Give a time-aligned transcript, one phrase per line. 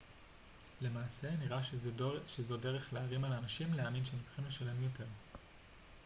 [0.81, 1.59] למעשה נראה
[2.27, 5.05] שזו דרך להערים על אנשים להאמין שהם צריכים לשלם יותר